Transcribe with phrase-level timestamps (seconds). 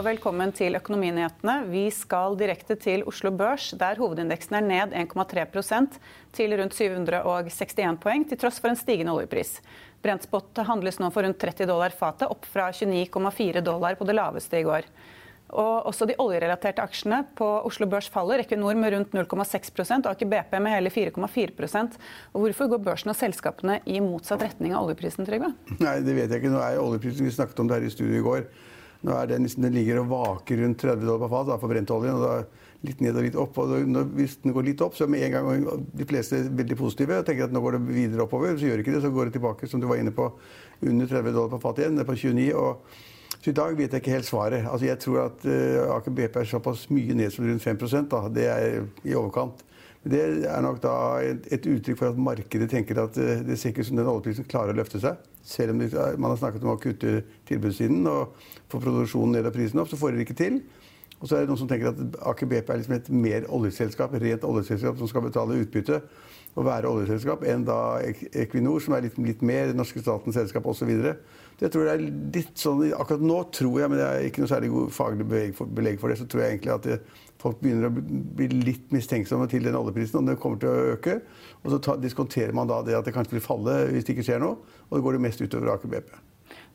[0.00, 1.54] og velkommen til Økonominyhetene.
[1.68, 5.98] Vi skal direkte til Oslo Børs, der hovedindeksen er ned 1,3%
[6.32, 9.58] til rundt 761 poeng, til tross for en stigende oljepris.
[10.00, 14.62] Brentspot handles nå for rundt 30 dollar fatet, opp fra 29,4 dollar på det laveste
[14.62, 14.88] i går.
[15.50, 18.40] Og også de oljerelaterte aksjene på Oslo Børs faller.
[18.40, 21.84] Equinor med rundt 0,6% og Aker BP med hele 4,4
[22.32, 25.52] Og Hvorfor går børsen og selskapene i motsatt retning av oljeprisen, Trygve?
[25.76, 26.56] Nei, det vet jeg ikke.
[26.56, 28.52] Nå er oljeprisen Vi snakket om det i studio i går.
[29.06, 32.18] Nå er den, liksom, den ligger og vaker rundt 30 dollar per fat for brentoljen.
[32.18, 33.58] og da Litt ned og litt opp.
[33.60, 36.78] og når, Hvis den går litt opp, så er med en gang de fleste veldig
[36.80, 38.54] positive og tenker at nå går det videre oppover.
[38.56, 40.30] Så gjør ikke det, så går det tilbake, som du var inne på,
[40.80, 41.98] under 30 dollar per fat igjen.
[41.98, 42.46] Det er på 29.
[42.56, 44.64] og så I dag vet jeg ikke helt svaret.
[44.68, 48.24] Altså, jeg tror at uh, Aker BP er såpass mye ned som rundt 5% da.
[48.28, 49.62] Det er i overkant.
[50.00, 53.84] Det er nok da et, uttrykk for at markedet tenker at uh, det ser ikke
[53.84, 55.18] ut som den oljeprisen klarer å løfte seg.
[55.44, 58.38] Selv om man har snakket om å kutte tilbudssiden og
[58.72, 60.60] få produksjonen ned av prisen opp, så får de det ikke til.
[61.20, 64.14] Og så er det noen som tenker at Aker BP er liksom et mer oljeselskap,
[64.22, 66.00] rent oljeselskap som skal betale utbytte
[66.58, 70.90] og være oljeselskap, enn da Equinor, som er litt, litt mer norske statens selskap osv.
[71.60, 74.50] Det tror jeg er litt sånn, Akkurat nå tror jeg, men det er ikke noe
[74.50, 76.98] særlig god faglig belegg for, det, så tror jeg egentlig at det,
[77.40, 77.92] folk begynner å
[78.40, 81.20] bli litt mistenksomme til den oljeprisen, om den kommer til å øke.
[81.62, 84.26] Og så ta, diskonterer man da det at det kanskje vil falle hvis det ikke
[84.28, 84.58] skjer noe.
[84.88, 86.12] Og det går det mest utover Aker BP.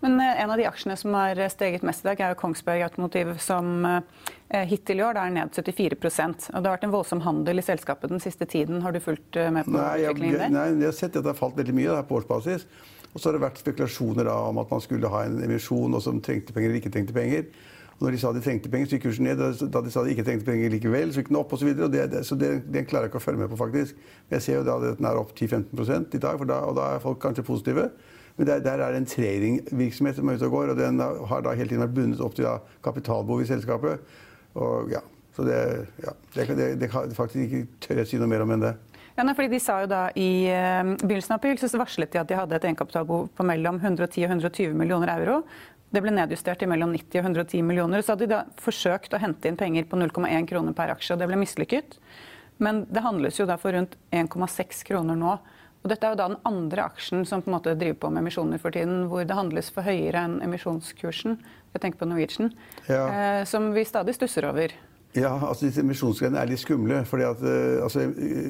[0.04, 2.84] Men eh, en av de aksjene som har steget mest i dag, er jo Kongsberg
[2.88, 7.24] Automotiv, som eh, hittil i år er ned 74% Og Det har vært en voldsom
[7.26, 8.84] handel i selskapet den siste tiden.
[8.86, 10.58] Har du fulgt eh, med på nei, utviklingen der?
[10.58, 12.68] Nei, jeg har sett at det har falt veldig mye på årsbasis.
[13.16, 16.04] Og så har det vært spekulasjoner da, om at man skulle ha en emisjon, og
[16.04, 17.48] som trengte penger eller ikke trengte penger.
[17.96, 19.40] Og når de sa de trengte penger, så gikk kursen ned.
[19.72, 21.70] Da de sa de ikke trengte penger likevel, så gikk den opp osv.
[21.70, 24.02] Så, det, det, så det, det, klarer jeg ikke å følge med på, faktisk.
[24.28, 26.90] Men jeg ser jo da at den er opp 10-15 i dag, da, og da
[26.92, 27.88] er folk kanskje positive.
[28.36, 31.44] Men der, der er det en tradingvirksomhet som er ute og går, og den har
[31.44, 32.50] da hele tiden vært bundet opp til
[32.84, 34.18] kapitalbehov i selskapet.
[34.60, 35.00] Og ja,
[35.36, 35.62] så det,
[36.04, 38.74] ja, det, det, det, faktisk ikke tør jeg si noe mer om enn det.
[39.16, 42.20] Ja, nei, fordi de sa jo da I uh, begynnelsen av april så varslet de
[42.20, 45.40] at de hadde et egenkapitalbehov på mellom 110 og 120 millioner euro.
[45.96, 48.04] Det ble nedjustert til mellom 90 og 110 millioner.
[48.04, 51.22] Så hadde de da forsøkt å hente inn penger på 0,1 kroner per aksje, og
[51.22, 51.96] det ble mislykket.
[52.60, 55.38] Men det handles jo da for rundt 1,6 kroner nå.
[55.86, 58.24] Og dette er jo da den andre aksjen som på en måte driver på med
[58.24, 61.36] emisjoner for tiden, hvor det handles for høyere enn emisjonskursen.
[61.76, 62.50] Jeg tenker på Norwegian.
[62.90, 63.04] Ja.
[63.06, 64.74] Eh, som vi stadig stusser over.
[65.14, 67.04] Ja, altså disse emisjonsgreiene er litt skumle.
[67.06, 68.08] fordi at, eh, altså,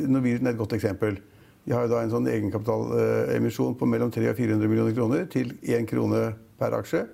[0.08, 1.20] Norwegian er et godt eksempel.
[1.66, 5.52] De har jo da en sånn egenkapitalemisjon på mellom 300 og 400 millioner kroner til
[5.62, 7.06] 1 krone per aksje.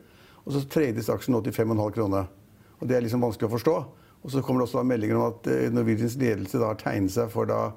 [0.46, 2.28] Og så trades aksjen nå til 5,5 kroner.
[2.80, 3.76] Og det er liksom vanskelig å forstå.
[4.22, 7.10] Og så kommer det også da meldinger om at eh, Norwegians ledelse da har tegnet
[7.10, 7.72] seg for da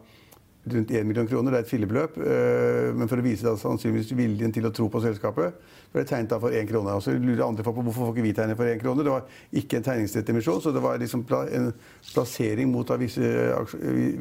[0.73, 1.53] rundt 1 million kroner.
[1.53, 2.17] Det er et fillebeløp.
[2.19, 5.59] Eh, men for å vise da, sannsynligvis viljen til å tro på selskapet,
[5.91, 6.95] så er det tegnet da for 1 krone.
[6.97, 9.05] Og så lurer andre folk på hvorfor får ikke vi tegne for 1 krone.
[9.05, 9.29] Det var
[9.61, 11.71] ikke en tegningsrett emisjon, så det var liksom en
[12.13, 13.31] plassering mot av visse,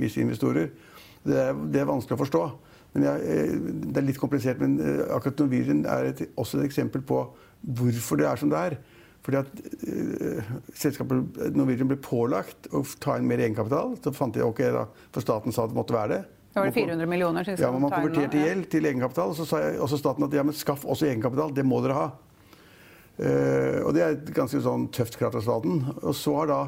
[0.02, 0.72] visse investorer.
[1.24, 2.44] Det er, det er, vanskelig å forstå.
[2.94, 3.54] Men jeg, eh,
[3.88, 4.60] det er litt komplisert.
[4.64, 7.24] Men eh, akkurat Norwegian er et, også et eksempel på
[7.64, 8.78] hvorfor det er som det er.
[9.24, 9.52] Fordi at
[9.88, 13.96] uh, selskapet Norwegian ble pålagt å ta inn mer egenkapital.
[14.04, 14.86] Så fant de ok, da,
[15.16, 16.22] for staten sa det måtte være det.
[16.54, 17.48] Da var det 400 millioner?
[17.58, 19.32] Ja, men Man konverterte gjeld til egenkapital.
[19.32, 21.56] Og så sa også staten at ja, men skaff også egenkapital.
[21.56, 22.12] Det må dere ha.
[23.14, 25.82] Uh, og det er et ganske sånn tøft krav fra staten.
[26.02, 26.62] Og så har da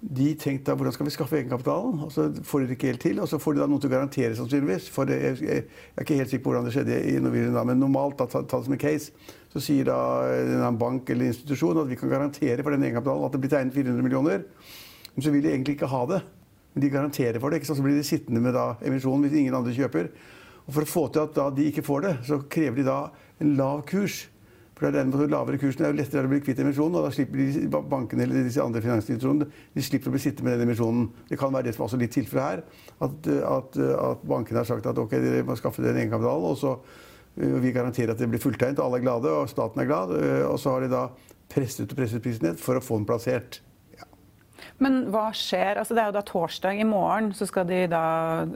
[0.00, 1.98] de tenkt da, hvordan skal vi skaffe egenkapitalen.
[2.06, 3.24] Og så får de det ikke helt til.
[3.24, 4.88] Og så får de da noen til å garantere, sannsynligvis.
[4.92, 5.66] For jeg, jeg, jeg,
[5.96, 8.60] er ikke helt sikker på hvordan det skjedde i Norwegian men normalt, da, ta, ta
[8.60, 9.98] det som en case, så sier da
[10.70, 13.74] en bank eller institusjon at vi kan garantere for den egenkapitalen at det blir tegnet
[13.74, 14.44] 400 millioner.
[15.14, 16.20] Men så vil de egentlig ikke ha det.
[16.72, 17.58] Men de garanterer for det.
[17.58, 17.80] ikke sant?
[17.80, 20.12] Så blir de sittende med da emisjonen hvis ingen andre kjøper.
[20.66, 23.00] Og For å få til at de ikke får det, så krever de da
[23.42, 24.28] en lav kurs.
[24.80, 27.10] For det er den lavere kursen er jo lettere å bli kvitt emisjonen, og da
[27.12, 31.10] slipper de bankene eller disse andre finansinstitusjonene de slipper å bli sittende med den emisjonen.
[31.28, 32.62] Det kan være det som er også litt tilfellet her.
[33.04, 36.78] At, at, at bankene har sagt at ok, dere må skaffe den egenkapitalen, og så
[37.34, 40.14] vi garanterer at det blir fulltegnet, og alle er glade, og staten er glad.
[40.14, 41.02] uh, Og så har de da
[41.50, 43.60] presset og presset prisen ned for å få den plassert.
[44.80, 45.76] Men hva skjer?
[45.80, 48.04] Altså, det er jo da torsdag i morgen, så skal de da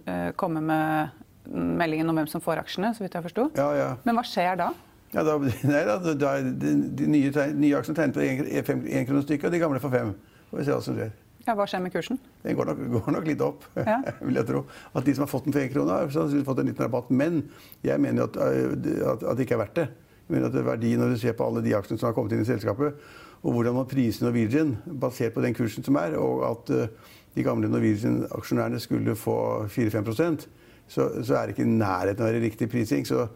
[0.09, 1.21] eh, komme med
[1.53, 3.51] meldingen om hvem som får aksjene, så vidt jeg forsto.
[3.59, 3.89] Ja, ja.
[4.07, 4.71] Men hva skjer da?
[5.13, 5.37] Ja, da,
[5.73, 9.61] nei, da, da, de, de nye, nye aksjene tegnet på én krone stykket, og de
[9.61, 10.15] gamle for fem.
[10.49, 11.13] Får vi se hva som skjer.
[11.45, 12.19] Ja, hva skjer med kursen?
[12.45, 13.99] Den går nok, går nok litt opp, Ja.
[14.27, 14.65] vil jeg tro.
[14.95, 17.11] At de som har fått den for én krone, har sannsynligvis fått en liten rabatt.
[17.13, 17.43] Men
[17.85, 18.73] jeg mener at, øh,
[19.13, 19.89] at, at det ikke er verdt det.
[20.25, 22.17] Jeg mener at det er verdien når du ser på alle de aksjene som har
[22.17, 22.97] kommet inn i selskapet,
[23.45, 26.87] og hvordan man priser Norwegian basert på den kursen som er, og at øh,
[27.35, 29.37] de gamle Norwegian-aksjonærene skulle få
[29.69, 30.47] 4-5
[30.89, 33.07] så, så er det ikke i nærheten av å være riktig prising.
[33.09, 33.27] Så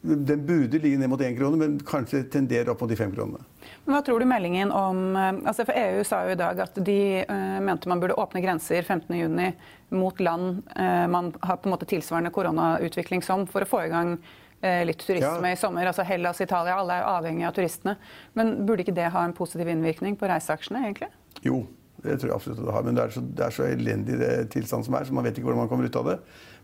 [0.00, 3.42] den burde ligge ned mot én krone, men kanskje tenderer opp mot de fem kronene.
[3.84, 6.78] Men Hva tror du meldingen om eh, altså For EU sa jo i dag at
[6.86, 11.74] de uh, mente man burde åpne grenser 15.6 mot land uh, man har på en
[11.74, 15.54] måte tilsvarende koronautvikling som, for å få i gang uh, litt turisme Ja.
[15.54, 15.86] i sommer.
[15.90, 17.96] Altså Hellas, Italia, alle er avhengig av turistene.
[18.38, 21.10] Men burde ikke det ha en positiv innvirkning på reiseaksjene, egentlig?
[21.46, 21.64] Jo,
[22.04, 22.86] det tror jeg absolutt det har.
[22.86, 25.38] Men det er så, det er så elendig det tilstand som er, så man vet
[25.38, 26.16] ikke hvordan man kommer ut av det.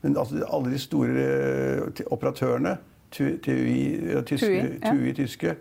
[0.02, 1.26] Men altså, alle de store
[2.10, 2.76] operatørene,
[3.12, 3.36] TUI,
[4.28, 4.92] tyske, TUI, ja.
[4.92, 5.56] TUI tyske,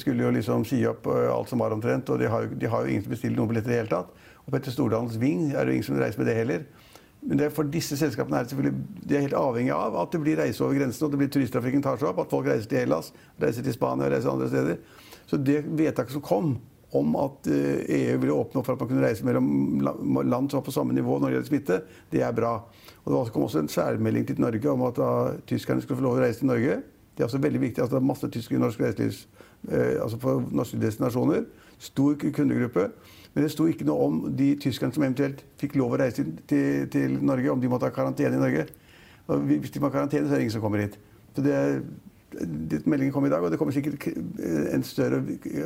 [0.00, 2.08] skulle jo liksom si opp eh, alt som var omtrent.
[2.12, 4.28] Og de har, de har jo ingen som bestiller noen billetter i det hele tatt.
[4.46, 6.62] Og Petter Stordalens Ving er det jo ingen som reiser med det heller.
[7.20, 10.12] Men det, er for disse selskapene er det selvfølgelig, de er helt avhengig av at
[10.14, 12.70] det blir reise over grensen, og det blir turisttrafikken tar seg opp, at folk reiser
[12.70, 13.10] til Hellas,
[13.42, 14.78] reiser til Spania, reiser andre steder.
[15.28, 16.52] Så det vedtaket som kom
[16.96, 19.82] om at eh, EU ville åpne opp for at man kunne reise mellom
[20.24, 21.80] land som var på samme nivå når det gjelder smitte,
[22.12, 22.54] det er bra.
[23.04, 25.10] Og Det kom også en særmelding til Norge om at da,
[25.48, 26.80] tyskerne skulle få lov å reise til Norge.
[27.12, 29.26] Det er også veldig viktig at det er masse tyskere i norsk reiselivs,
[29.68, 31.44] eh, altså på norske destinasjoner.
[31.78, 32.88] Stor kundegruppe.
[33.34, 36.86] Men det sto ikke noe om de tyskerne som eventuelt fikk lov å reise til,
[36.90, 38.64] til, Norge, om de måtte ha karantene i Norge.
[39.28, 40.96] Og hvis de må ha karantene, så er det ingen som kommer hit.
[41.36, 42.07] Så det, det,
[42.84, 45.22] meldingen kom i dag, og det kommer sikkert en større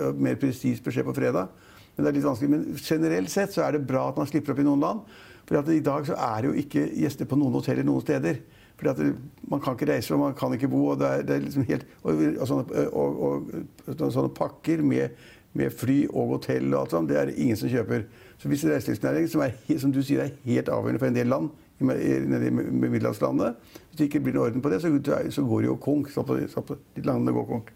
[0.08, 1.50] og mer presis beskjed på fredag.
[1.96, 2.50] Men det er litt vanskelig.
[2.52, 5.04] Men generelt sett så er det bra at man slipper opp i noen land.
[5.48, 8.40] For i dag så er det jo ikke gjester på noen hoteller noen steder.
[8.78, 9.12] Fordi
[9.48, 10.86] Man kan ikke reise, og man kan ikke bo.
[10.94, 15.10] og er, liksom helt, og, og, sånne, og, sånne pakker med,
[15.52, 18.06] med fly og hotell og alt sånt, det er det ingen som kjøper.
[18.38, 19.44] Så hvis reiselivsnæringen, som,
[19.78, 21.50] som du sier er helt avgjørende for en del land
[21.82, 23.54] nede i middelhavslandene
[23.90, 24.88] Hvis det ikke blir noe orden på det, så,
[25.30, 26.08] så går det jo konk.
[26.10, 27.70] Så på, så på, de landene går konk.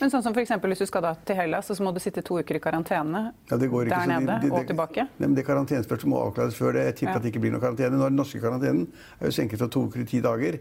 [0.00, 2.20] Men sånn som for eksempel, hvis du skal da til Hellas, så må du sitte
[2.26, 5.06] to uker i karantene Ja, det går ikke, der nede de- de- de- og tilbake.
[5.18, 6.84] Nei, men det Karantenespørsmålet må avklares før det.
[6.84, 7.16] Jeg tipper Ja.
[7.16, 7.96] at det ikke blir noe karantene.
[7.96, 8.88] Når Den norske karantenen
[9.20, 10.58] er jo senket fra to uker til ti dager.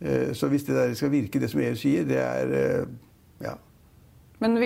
[0.00, 2.86] Eh, Så hvis det der skal virke, det som EU sier, det er eh,
[3.42, 3.54] ja.
[4.38, 4.60] Men det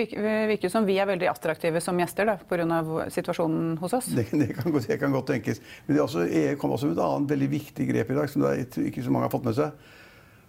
[0.49, 2.81] virker, som vi er veldig attraktive som gjester pga.
[3.13, 4.09] situasjonen hos oss.
[4.11, 5.61] Det, det, kan, det kan godt tenkes.
[5.85, 8.43] Men det også, EU kom også med et annet veldig viktig grep i dag, som
[8.49, 9.71] er, ikke så mange har fått med seg.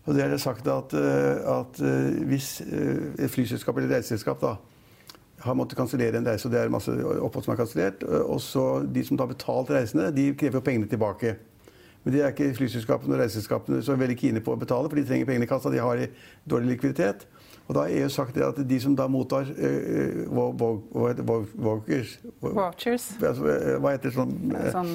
[0.03, 4.43] Og det er sagt at, eh, at eh, hvis eh, et flyselskap eller reiseselskap
[5.43, 8.67] har måttet kansellere en reise, og det er masse opphold som er kansellert, og så
[8.83, 11.37] de som har betalt reisene, de krever jo pengene tilbake.
[12.03, 15.07] Men det er ikke flyselskapene og reiseselskapene så veldig kine på å betale, for de
[15.07, 16.05] trenger pengene i kassa, de har
[16.51, 17.27] dårlig likviditet.
[17.69, 20.49] Og da har EU sagt det at de som da mottar eh, hva
[21.09, 21.37] heter det?
[21.55, 23.05] Vouchers Vouchers.
[23.23, 24.95] Hva heter sånn eh, Sånn,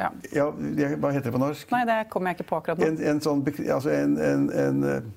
[0.00, 0.10] ja.
[0.32, 0.46] ja,
[0.96, 1.72] Hva heter det på norsk?
[1.74, 2.86] Nei, det kommer jeg ikke på akkurat nå.
[2.86, 5.08] En, en sånn altså en, en, en eh,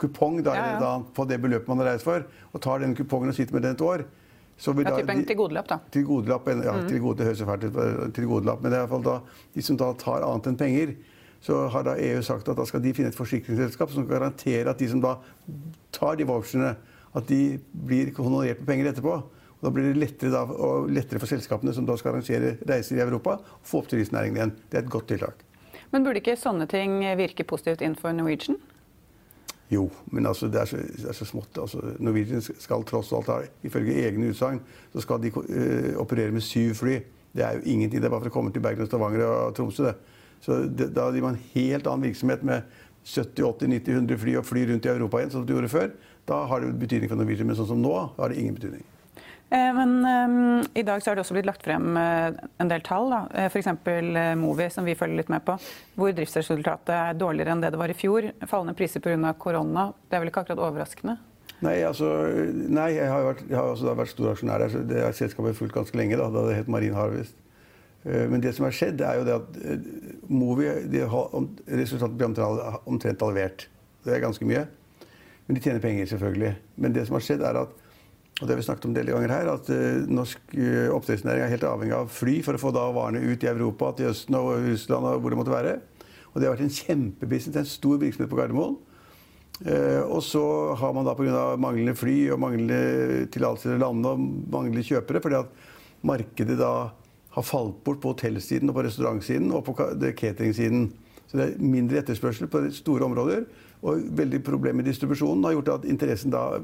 [0.00, 0.78] kupong da, Ja, ja.
[0.82, 3.66] da, på det beløpet man har reist for, og tar den kupongen og sitter med
[3.68, 4.06] den et år
[4.58, 5.76] så vil Ja, da de- tilgodelapp, da.
[5.94, 6.88] til godelapp, en- ja, Mm.
[6.88, 9.20] til gode, det høres fælt ut, til godelapp, men det er i hvert fall da,
[9.54, 10.96] de som da tar annet enn penger,
[11.40, 14.70] så har da EU sagt at da skal de finne et forsikringsselskap som kan garantere
[14.70, 15.16] at de som da
[15.94, 16.74] tar de voucherne,
[17.16, 19.18] at de blir honorert med penger etterpå.
[19.58, 20.44] Og da blir det lettere, da,
[20.90, 24.56] lettere for selskapene som da skal arrangere reiser i Europa, å få opp turistnæringen igjen.
[24.70, 25.44] Det er et godt tiltak.
[25.90, 28.58] Men burde ikke sånne ting virke positivt inn for Norwegian?
[29.72, 31.58] Jo, men altså, det, er så, det er så smått.
[31.60, 34.60] Altså, Norwegian skal tross alt ha, ifølge egne utsagn,
[34.92, 37.00] så skal de uh, operere med syv fly.
[37.36, 38.00] Det er jo ingenting.
[38.00, 39.90] Det er bare for å komme til Bergen, Stavanger og Tromsø.
[39.90, 40.17] Det.
[40.44, 42.78] Så det, da driver man en helt annen virksomhet med
[43.08, 45.90] 70-80-90-100 fly og fly rundt i Europa igjen, som du gjorde før.
[46.28, 48.84] Da har det betydning for Norwegian, men sånn som nå har det ingen betydning.
[49.50, 52.84] Eh, Men um, i dag så har det også blitt lagt frem uh, en del
[52.84, 53.08] tall.
[53.12, 53.46] da.
[53.48, 53.70] F.eks.
[53.72, 55.56] Uh, Movi, som vi følger litt med på,
[55.96, 58.28] hvor driftsresultatet er dårligere enn det det var i fjor.
[58.44, 59.32] Fallende priser pga.
[59.40, 59.88] korona.
[60.08, 61.16] Det er vel ikke akkurat overraskende?
[61.64, 62.06] Nei, altså,
[62.70, 64.74] nei jeg har, vært, jeg har vært stor aksjonær der.
[64.74, 66.20] så Det har selskapet fulgt ganske lenge.
[66.20, 67.40] Da, da det het Marine Harvest.
[68.08, 69.56] Men det som har skjedd, er jo det at
[70.32, 72.30] Movi resultatet blir
[72.88, 73.66] omtrent halvert.
[74.06, 74.62] Det er ganske mye.
[75.48, 76.54] Men de tjener penger, selvfølgelig.
[76.80, 77.76] Men det som har skjedd, er at
[78.38, 80.52] og det har vi snakket om del ganger her, at uh, norsk
[80.94, 84.12] oppdrettsnæring er helt avhengig av fly for å få da varene ut i Europa, til
[84.12, 85.72] Østen og Russland og hvor det måtte være.
[86.30, 88.76] Og det har vært en kjempebusiness, en stor virksomhet på Gardermoen.
[90.06, 90.42] Og så
[90.78, 91.56] har man da pga.
[91.58, 94.20] manglende fly og manglende tillatelser til å lande og
[94.52, 95.50] manglende kjøpere, fordi at
[96.06, 96.72] markedet da
[97.38, 100.88] har falt bort på hotellsiden og på restaurantsiden og på cateringsiden.
[101.28, 103.44] Så det er mindre etterspørsel på store områder.
[103.86, 106.60] Og veldig problem med distribusjonen har gjort at interessen da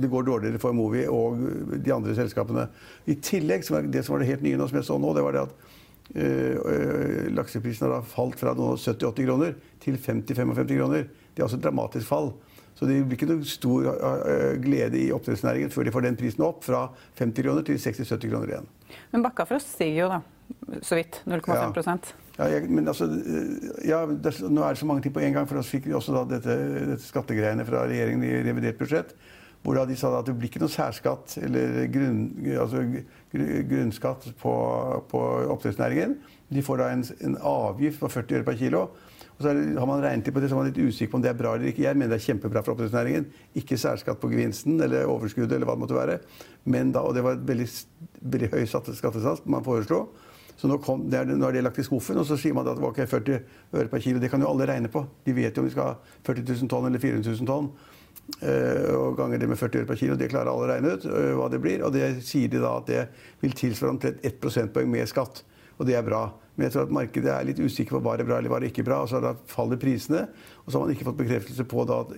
[0.00, 1.38] det går dårligere for Movi og
[1.84, 2.66] de andre selskapene.
[3.10, 5.24] I tillegg, som det som var det helt nye nå, som jeg så nå, det
[5.26, 5.54] var det at
[6.14, 11.10] øh, lakseprisen har da falt fra 70-80 kroner til 50-55 kroner.
[11.34, 12.32] Det er altså et dramatisk fall.
[12.78, 16.46] Så det blir ikke noe stor øh, glede i oppdrettsnæringen før de får den prisen
[16.46, 16.86] opp fra
[17.18, 18.70] 50 kroner til 60-70 kroner igjen.
[19.12, 20.20] Men Bakkafrost stiger jo, da.
[20.82, 21.22] Så vidt.
[21.26, 21.96] 0,5 ja.
[22.40, 23.04] Ja, jeg, men altså,
[23.84, 25.48] ja, det, Nå er det så mange ting på en gang.
[25.48, 26.56] For oss fikk vi også da dette,
[26.94, 29.12] dette skattegreiene fra regjeringen i revidert budsjett.
[29.60, 32.22] Hvor da de sa da at det blir ikke noe særskatt eller grunn,
[32.62, 32.80] altså,
[33.34, 34.54] grunnskatt på,
[35.10, 36.16] på oppdrettsnæringen.
[36.50, 38.86] De får da en, en, avgift på 40 øre per kilo.
[39.36, 41.30] Og så har man regnet på det, så er man litt usikker på om det
[41.34, 41.84] er bra eller ikke.
[41.84, 43.28] Jeg mener det er kjempebra for oppdrettsnæringen.
[43.60, 46.18] Ikke særskatt på gevinsten eller overskuddet eller hva det måtte være.
[46.72, 47.68] Men da, og det var et veldig, veldig
[48.20, 50.08] høy skattesats man foreslo.
[50.60, 52.66] Så nå, kom, det er, nå, er det lagt i skuffen, og så sier man
[52.68, 53.38] at det var ikke 40
[53.80, 54.20] øre per kilo.
[54.20, 55.06] Det kan jo alle regne på.
[55.24, 57.70] De vet jo om de skal ha 40 000 tonn eller 400 000 tonn.
[58.44, 60.18] Uh, og ganger det med 40 øre per kilo.
[60.20, 61.80] Det klarer alle å regne ut uh, hva det blir.
[61.86, 63.06] Og det sier de da at det
[63.40, 65.40] vil tilsvare omtrent 1 prosentpoeng med skatt.
[65.80, 66.26] Og det er bra.
[66.58, 68.60] Men jeg tror at markedet er litt usikker på hva det er bra eller hva
[68.60, 69.00] det ikke er bra.
[69.06, 70.26] Og så da faller prisene.
[70.66, 72.12] Og så har man ikke fått bekreftelse på da, at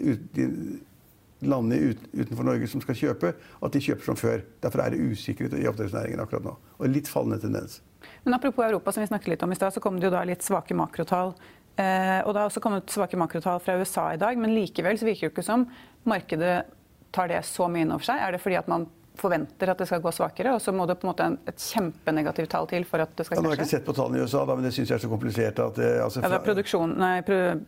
[1.42, 4.44] landene ut, utenfor Norge som skal kjøpe, at de kjøper som før.
[4.62, 6.54] Derfor er det usikkerhet i oppdrettsnæringen akkurat nå.
[6.78, 7.80] Og litt fallende tendens.
[8.24, 10.22] Men apropos Europa, som vi snakket litt om i stad, så kom det jo da
[10.26, 11.34] litt svake makrotall.
[11.76, 15.08] Eh, og det har også kommet svake makrotall fra USA i dag, men likevel så
[15.08, 15.68] virker det ikke som
[16.08, 16.56] markedet
[17.12, 18.20] tar det så mye inn over seg.
[18.20, 20.96] Er det fordi at man forventer at det skal gå svakere, og så må det
[21.00, 23.42] på en måte et kjempenegativt tall til for at det skal krasje?
[23.42, 24.96] Ja, nå har jeg ikke sett på tallene i USA, da, men det syns jeg
[24.96, 27.14] er så komplisert at det, altså, ja, nei,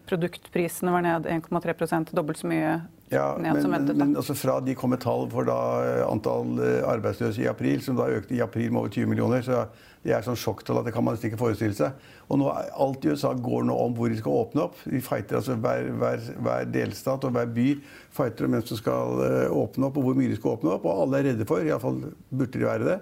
[0.09, 2.79] Produktprisene var ned 1,3% dobbelt så mye
[3.15, 3.89] ja, men.
[3.95, 7.83] Men, altså fra de kom med tall for da, eh, antall eh, arbeidsløse i april,
[7.85, 9.65] som da økte i april med over 20 millioner, så
[10.05, 11.97] det er sånn sjokktall at det kan man ikke forestille seg.
[12.29, 14.83] Og nå, alt i USA går nå om hvor de skal åpne opp.
[14.85, 17.69] De fighter, altså hver, hver, hver delstat og hver by
[18.13, 20.85] fighter om hvem som skal uh, åpne opp, og hvor mye de skal åpne opp.
[20.85, 22.99] Og alle er redde for, iallfall burde de være det,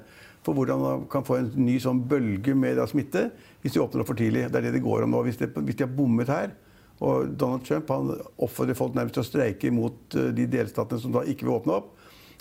[0.46, 3.28] for hvordan man kan få en ny sånn bølge med smitte
[3.62, 4.46] hvis de åpner opp for tidlig.
[4.50, 5.24] Det er det det går om nå.
[5.26, 6.54] Hvis, de, hvis de har bommet her,
[7.02, 11.14] og Donald Trump han oppfordrer folk nærmest til å streike mot eh, de delstatene som
[11.14, 11.90] da ikke vil åpne opp.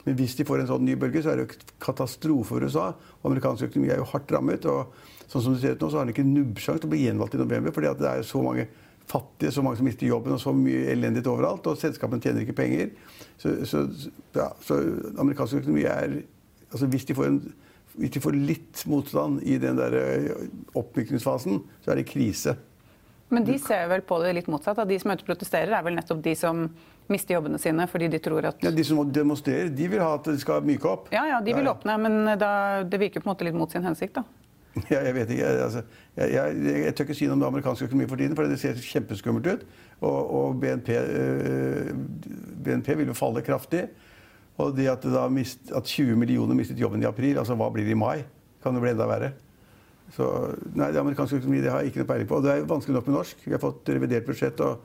[0.05, 2.87] Men hvis de får en sånn ny bølge, så er det jo katastrofe for USA.
[3.21, 4.65] Og amerikansk økonomi er jo hardt rammet.
[4.65, 4.93] og
[5.29, 7.37] sånn som det ser ut nå, så har han ikke nubbsjanse til å bli gjenvalgt
[7.37, 7.73] i november.
[7.75, 8.67] fordi det er så mange
[9.11, 11.67] fattige, så mange som mister jobben, og så mye elendighet overalt.
[11.67, 12.93] Og selskapene tjener ikke penger.
[13.41, 13.85] Så, så,
[14.35, 14.79] ja, så
[15.21, 16.21] amerikansk økonomi er
[16.71, 17.39] altså hvis de, en,
[17.99, 20.45] hvis de får litt motstand i den der eh,
[20.79, 22.55] oppmykningsfasen, så er det krise.
[23.31, 24.81] Men de ser vel på det litt motsatt.
[24.83, 26.65] At de som er ute og protesterer, er vel nettopp de som
[27.11, 30.27] mister jobbene sine fordi de tror at Ja, De som demonstrerer, de vil ha at
[30.31, 31.09] det skal myke opp?
[31.15, 31.75] Ja, ja, de vil ja, ja.
[31.75, 32.51] åpne, men da,
[32.87, 34.27] det virker på en måte litt mot sin hensikt, da.
[34.93, 35.47] Ja, jeg vet ikke.
[35.65, 35.83] Altså,
[36.15, 38.59] jeg, jeg, jeg, tør ikke si noe om det amerikanske økonomi for tiden, for det
[38.61, 39.65] ser kjempeskummelt ut.
[39.99, 41.91] Og, og BNP, øh,
[42.65, 43.85] BNP, vil jo falle kraftig.
[44.61, 47.87] Og det at, det mist, at 20 millioner mistet jobben i april, altså hva blir
[47.87, 48.23] det i mai?
[48.63, 49.31] Kan det bli enda verre?
[50.11, 50.27] Så
[50.75, 52.39] nei, det amerikanske økonomi det har jeg ikke noe peiling på.
[52.39, 53.45] Og det er vanskelig nok med norsk.
[53.45, 54.81] Vi har fått revidert budsjett, og,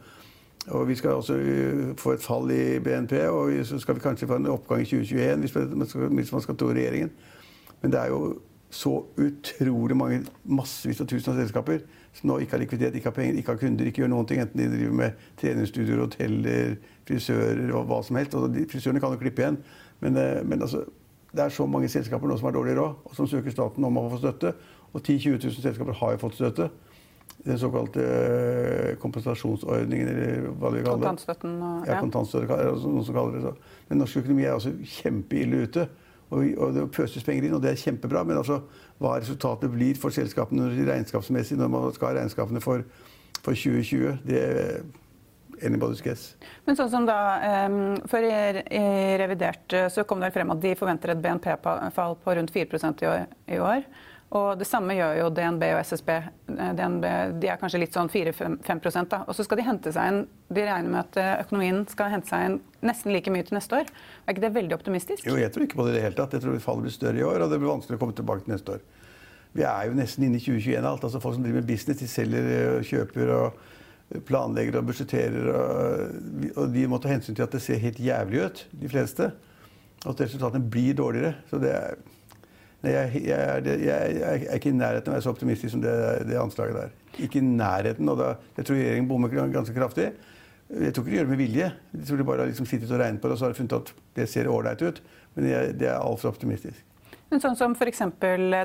[0.69, 3.17] og, vi skal også øh, få et fall i BNP.
[3.29, 6.45] Og så skal vi kanskje få en oppgang i 2021, hvis man skal, hvis man
[6.47, 7.11] skal tro regjeringen.
[7.83, 8.37] Men det er jo
[8.71, 11.85] så utrolig mange, massevis av tusen av selskaper
[12.17, 14.41] som nå ikke har likviditet, ikke har penger, ikke har kunder, ikke gjør noen ting.
[14.41, 16.77] Enten de driver med treningsstudioer, hoteller,
[17.09, 18.37] frisører og hva som helst.
[18.39, 19.59] Og frisørene kan jo klippe igjen.
[20.01, 20.85] Men, øh, men altså,
[21.33, 24.01] det er så mange selskaper nå som har dårlig råd, og som søker staten om
[24.01, 24.55] å få støtte.
[24.97, 26.71] Og 10 000-20 000 selskaper har jo fått støtte.
[27.47, 31.11] Den såkalte eh, kompensasjonsordningen, eller hva vi kaller det.
[31.11, 31.55] Kontantstøtten.
[31.63, 33.55] Og, ja, kontantstøtte, noen som kaller det så.
[33.91, 35.87] Men norsk økonomi er altså kjempeille ute.
[36.31, 38.25] Og, og, det pøses penger inn, og det er kjempebra.
[38.27, 38.63] Men altså,
[38.99, 42.87] hva resultatet blir for selskapene regnskapsmessig når man skal ha regnskapene for,
[43.43, 44.81] for 2020, det er
[45.63, 46.33] anybody's guess.
[46.67, 47.21] Men sånn som da,
[47.69, 47.79] um,
[48.11, 48.35] Før i,
[48.75, 48.83] i
[49.21, 53.11] revidert eh, så kom det frem at de forventer et BNP-fall på rundt 4 i
[53.13, 53.25] år.
[53.47, 53.89] I år.
[54.35, 56.09] Og Det samme gjør jo DNB og SSB.
[56.11, 57.05] Eh, DNB,
[57.39, 59.23] de er kanskje litt sånn 4-5 da.
[59.27, 60.19] Og så skal de hente seg inn
[60.51, 63.79] De regner med at eh, økonomien skal hente seg inn nesten like mye til neste
[63.83, 63.93] år.
[64.25, 65.27] Er ikke det veldig optimistisk?
[65.29, 66.35] Jo, jeg tror ikke på det i det hele tatt.
[66.35, 68.57] Jeg tror fallet blir større i år, og det blir vanskelig å komme tilbake til
[68.57, 68.85] neste år.
[69.57, 71.07] Vi er jo nesten inne i 2021 alt.
[71.07, 75.49] altså Folk som driver med business, de selger og kjøper og planlegger og budsjetterer.
[75.55, 79.31] Og, og de må ta hensyn til at det ser helt jævlig ut, de fleste.
[80.05, 81.39] Og at resultatene blir dårligere.
[81.51, 81.97] Så det er
[82.85, 85.95] jeg, jeg, jeg, jeg, er ikke i nærheten av å være så optimistisk som det,
[86.29, 86.97] det anslaget der.
[87.25, 88.09] Ikke i nærheten.
[88.13, 90.11] og da, Jeg tror regjeringen bommer ganske kraftig.
[90.67, 91.71] Jeg tror ikke de gjør det med vilje.
[91.95, 93.61] Jeg tror de bare har liksom sittet og regnet på det og så har de
[93.61, 95.01] funnet at det ser ålreit ut.
[95.37, 96.85] Men det er altfor optimistisk.
[97.27, 98.05] Men sånn som f.eks.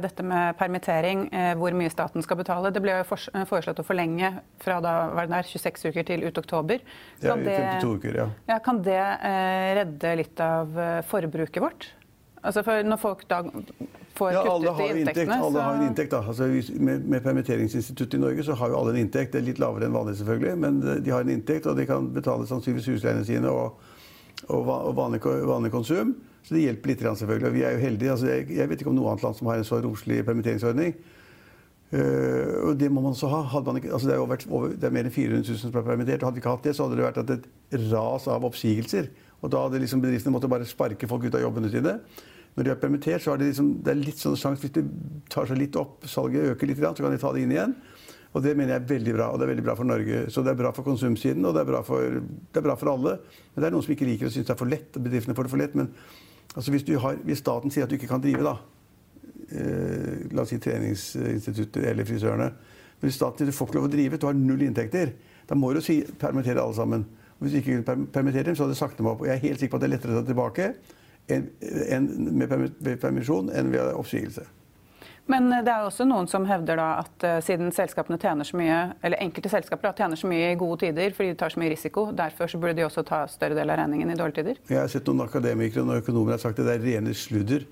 [0.04, 2.70] dette med permittering, eh, hvor mye staten skal betale.
[2.74, 4.30] Det ble jo eh, foreslått å forlenge
[4.62, 6.84] fra da var det der 26 uker til ut oktober.
[7.24, 8.28] Kan ja, 52 uker, ja.
[8.52, 11.90] ja kan det eh, redde litt av eh, forbruket vårt?
[12.42, 13.42] Altså for Når folk da
[14.18, 15.62] får ja, kuttet i inntektene inntekt, Alle så...
[15.62, 16.12] har en inntekt.
[16.12, 16.22] da.
[16.28, 16.48] Altså,
[16.80, 19.34] med, med permitteringsinstituttet i Norge så har jo alle en inntekt.
[19.34, 22.10] Det er litt lavere enn vanlig, selvfølgelig, men de har en inntekt, og de kan
[22.14, 23.80] betale sannsynligvis husleiene sine og,
[24.48, 26.16] og, og vanlig, vanlig konsum.
[26.42, 27.48] Så det hjelper litt, selvfølgelig.
[27.48, 28.12] Og vi er jo heldige.
[28.12, 30.96] Altså, jeg, jeg, vet ikke om noe annet land som har en så romslig permitteringsordning.
[31.92, 33.42] Uh, og det må man også ha.
[33.76, 36.24] Ikke, altså det, er vært, det, er mer enn 400 000 som er permittert.
[36.24, 37.50] og Hadde vi ikke hatt det, så hadde det vært et
[37.92, 39.12] ras av oppsigelser.
[39.42, 41.98] Og da hadde liksom bedriftene måttet bare sparke folk ut av jobbene sine.
[42.56, 44.84] Når de er permittert, så er det, liksom, det er litt sånn sjanse hvis de
[45.32, 47.76] tar seg litt opp, salget øker litt, så kan de ta det inn igjen.
[48.32, 49.30] Og det mener jeg er veldig bra.
[49.32, 50.26] Og det er veldig bra for Norge.
[50.32, 53.18] Så det er bra for konsumsiden, og det er bra for, er bra for alle.
[53.54, 54.92] Men det er noen som ikke liker og syns det er for lett.
[54.96, 55.80] og Bedriftene får det for lett.
[55.80, 55.92] Men
[56.52, 58.58] Altså hvis, har, hvis, staten sier at du ikke kan drive, da
[59.56, 62.50] eh, La oss si treningsinstitutter eller frisørene.
[63.00, 65.14] Men hvis staten sier du får ikke lov å drive, du har null inntekter,
[65.48, 67.06] da må du si permittere alle sammen.
[67.42, 69.24] Hvis vi ikke kunne permittere dem, så hadde du sagt dem opp.
[69.24, 70.72] Og jeg er helt sikker på at det er lettere å ta tilbake
[71.34, 71.48] en,
[71.96, 74.46] en, med permisjon enn ved oppsigelse.
[75.30, 78.80] Men det er også noen som hevder da at uh, siden selskapene tjener så mye,
[79.06, 82.08] eller enkelte selskaper tjener så mye i gode tider fordi de tar så mye risiko,
[82.18, 84.64] derfor så burde de også ta større del av regningen i dårlige tider?
[84.70, 87.66] Jeg har sett noen akademikere og økonomer har sagt at det er rene sludder.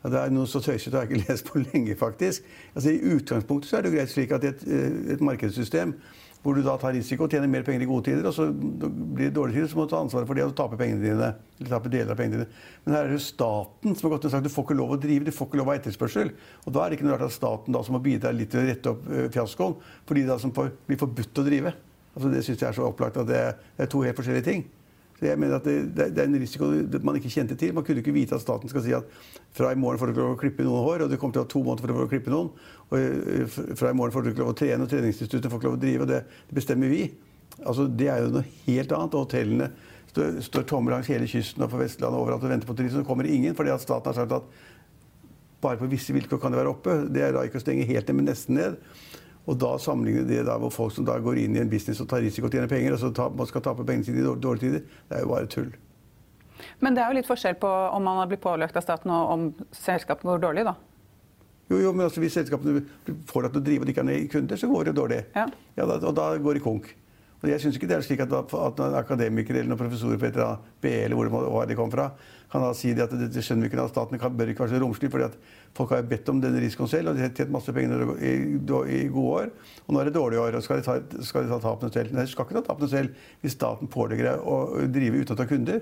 [0.00, 2.46] Det er noe så tøysete har jeg ikke lest på lenge, faktisk.
[2.74, 5.96] Altså, I utgangspunktet så er det greit slik at et, eh, et markedssystem
[6.40, 9.28] hvor du da tar risiko og tjener mer penger i gode tider, og så blir
[9.28, 11.28] det dårlige tider, så må du ta ansvaret for det og tape pengene dine.
[11.58, 12.62] eller tape deler av pengene dine.
[12.86, 15.00] Men her er det staten som har gått og sagt du får ikke lov å
[15.02, 16.32] drive, du får ikke lov å ha etterspørsel.
[16.64, 18.62] Og da er det ikke noe rart at staten da som må bidra litt til
[18.62, 19.76] å rette opp uh, fiaskoen,
[20.08, 21.74] fordi det da blir forbudt å drive.
[22.14, 24.64] Altså Det syns jeg er så opplagt at det er to helt forskjellige ting.
[25.20, 26.70] Så jeg mener at det, det, er en risiko
[27.04, 27.74] man ikke kjente til.
[27.76, 29.10] Man kunne ikke vite at staten skal si at
[29.52, 31.42] fra i morgen får du ikke lov å klippe noen hår, og du kommer til
[31.42, 32.48] å ha to måneder for å klippe noen.
[32.88, 35.68] Og eh, fra i morgen får du ikke lov å trene, og treningsinstituttet får ikke
[35.68, 36.06] lov å drive.
[36.06, 36.22] og det,
[36.56, 37.02] bestemmer vi.
[37.60, 39.18] Altså, Det er jo noe helt annet.
[39.18, 39.68] og Hotellene
[40.14, 43.04] står, står tomme langs hele kysten og på Vestlandet overalt og venter på turister.
[43.04, 44.48] Så kommer ingen fordi at staten har sagt at
[45.60, 46.96] bare på visse vilkår kan det være oppe.
[47.12, 48.80] Det er da ikke å stenge helt ned, men nesten ned.
[49.50, 52.08] Og da sammenligner det da hvor folk som da går inn i en business og
[52.10, 54.62] tar risiko og tjener penger, og så ta, man skal tape pengene sine i dårlige
[54.62, 55.72] tider, det er jo bare tull.
[56.84, 59.34] Men det er jo litt forskjell på om man har blitt pålagt av staten og
[59.34, 60.76] om selskapet går dårlig, da?
[61.70, 62.82] Jo, jo, men altså, hvis selskapene
[63.30, 65.20] får deg til å drive og de ikke har kunder, så går det dårlig.
[65.36, 65.46] Ja.
[65.78, 66.90] Ja, da, og da går de konk.
[67.48, 70.50] Jeg syns ikke det er slik at, at akademiker eller noen professorer på et eller
[70.50, 71.30] annet BE eller hvor,
[71.62, 72.10] det, de kom fra,
[72.52, 74.74] kan da si at det, det skjønner vi ikke at staten kan, bør ikke være
[74.74, 75.08] så romslig.
[75.14, 75.38] fordi at
[75.76, 78.34] folk har bedt om denne risikoen selv, og de har tjent masse penger i,
[78.98, 79.54] i, gode år.
[79.86, 82.12] Og nå er det dårlige år, og skal de ta, skal de ta tapene selv?
[82.12, 84.60] Nei, de skal ikke ta tapene selv hvis staten pålegger deg å
[84.92, 85.80] drive uten å ta kunder.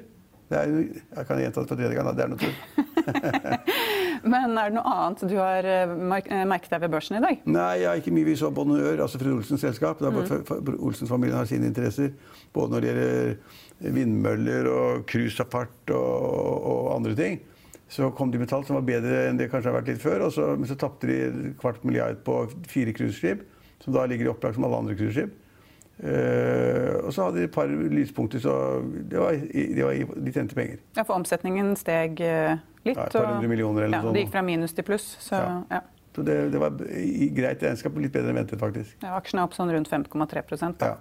[0.49, 0.79] Det er,
[1.19, 2.15] jeg kan gjenta det for tredje gang.
[2.15, 3.85] Det er noe tull.
[4.25, 7.45] Men er det noe annet du har eh, eh, merket deg ved børsen i dag?
[7.49, 10.01] Nei, jeg har ikke mye vi så Bonheur, altså Fru Olsens selskap.
[10.03, 10.79] Mm.
[10.79, 12.13] Olsens-familien har sine interesser.
[12.55, 17.39] Både når det gjelder vindmøller og cruisefart og, og andre ting.
[17.89, 20.27] Så kom de med tall som var bedre enn det kanskje har vært litt før.
[20.35, 23.47] Så, men så tapte de kvart milliard på fire cruiseskip,
[23.85, 25.33] som da ligger i opplag som alle andre cruiseskip.
[25.99, 28.53] Uh, og så hadde de et par lyspunkter, så
[29.11, 30.79] det var, det var, de tjente penger.
[30.95, 32.95] Ja, For omsetningen steg uh, litt?
[32.95, 34.19] Ja, et par hundre millioner eller ja, noe sånt.
[34.19, 35.09] Det gikk fra minus til pluss.
[35.19, 35.57] Så, ja.
[35.75, 35.81] ja.
[36.15, 36.79] så det, det, var
[37.41, 38.95] greit regnskap, litt bedre enn ventet, faktisk.
[39.03, 40.93] Ja, Aksjene er opp sånn rundt 5,3% ja.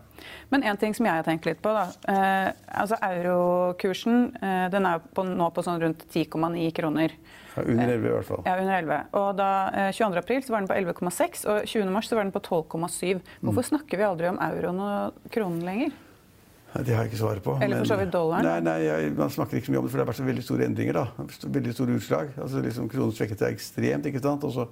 [0.49, 1.85] Men en ting som jeg har tenkt litt på, da.
[2.09, 2.49] Uh,
[2.81, 4.31] altså Eurokursen
[4.73, 7.13] den er på, nå på sånn rundt 10,9 kroner.
[7.57, 8.41] Ja, under 11 i hvert fall.
[8.45, 8.97] Ja, under 11.
[9.17, 9.51] Og da,
[9.97, 10.07] 22.
[10.07, 11.93] Eh, april så var den på 11,6, og 20.
[11.95, 13.23] mars så var den på 12,7.
[13.41, 13.69] Hvorfor mm.
[13.71, 15.95] snakker vi aldri om euroen og kronen lenger?
[16.77, 17.55] Det har jeg ikke svaret på.
[17.63, 18.45] Eller for så vidt dollaren?
[18.45, 20.27] Nei, nei jeg, Man snakker ikke så mye om det, for det har vært så
[20.27, 20.99] veldig store endringer.
[20.99, 21.25] da.
[21.57, 22.29] Veldig store utslag.
[22.37, 24.05] Altså liksom Kronen svekket seg ekstremt.
[24.05, 24.45] ikke sant?
[24.45, 24.67] Også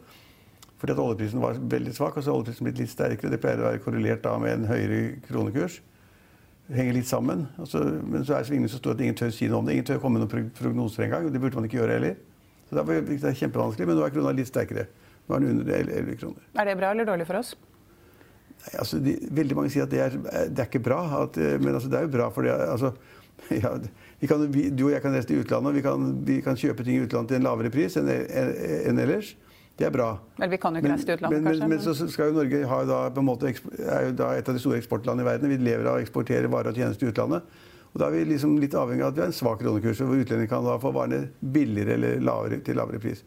[0.76, 3.32] fordi at oljeprisen var veldig svak, og så har oljeprisen blitt litt sterkere.
[3.32, 5.80] Det pleier å være korrelert da med en høyere kronekurs.
[6.68, 7.46] Det henger litt sammen.
[7.62, 9.78] Altså, men så er svingene så store at ingen tør si noe om det.
[9.78, 11.30] Ingen tør komme med noen prognoser engang.
[11.32, 12.16] Det burde man ikke gjøre heller.
[12.70, 14.88] Så det er kjempevanskelig, men nå er krona litt sterkere.
[15.26, 16.50] Nå er den under 11 kroner.
[16.58, 17.54] Er det bra eller dårlig for oss?
[18.66, 20.18] Nei, altså, de, veldig mange sier at det er,
[20.50, 21.02] det er ikke bra.
[21.24, 22.56] At, eh, men altså, det er jo bra for det.
[22.56, 22.94] Altså,
[23.64, 23.74] ja,
[24.30, 25.76] kan, vi, du og jeg kan reise til utlandet.
[25.78, 29.36] Vi kan, vi kan, kjøpe ting i utlandet til en lavere pris enn, enn ellers.
[29.76, 30.14] Det er bra.
[30.40, 31.68] Men vi kan jo ikke reise til utlandet, men, kanskje.
[31.68, 34.50] Men, men så skal jo Norge ha da, på en måte, er jo da et
[34.50, 35.52] av de store eksportlandene i verden.
[35.52, 37.58] Vi lever av å eksportere varer og tjenester til utlandet.
[37.96, 40.20] Og da er vi liksom litt avhengig av at vi har en svak kronekurs, hvor
[40.20, 43.22] utlendinger kan da få varene billigere eller lavere, til lavere pris.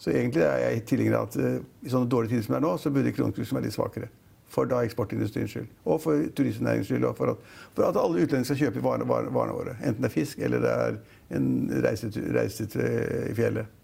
[0.00, 2.64] Så egentlig er jeg tilhenger av at uh, i sånne dårlige tider som det er
[2.64, 4.08] nå, så burde kronekursen være litt svakere.
[4.54, 5.68] For da eksportindustriens skyld.
[5.84, 7.04] Og for turistnæringens skyld.
[7.04, 7.44] Og for at,
[7.76, 9.76] for at alle utlendinger skal kjøpe varene, varene, våre.
[9.82, 10.98] Enten det er fisk eller det er
[11.36, 11.48] en
[11.84, 13.80] reise, i fjellet.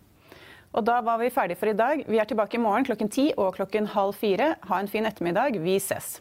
[0.72, 2.04] Og da var vi ferdige for i dag.
[2.08, 4.54] Vi er tilbake i morgen klokken ti og klokken halv fire.
[4.70, 5.58] Ha en fin ettermiddag.
[5.60, 6.20] Vi ses.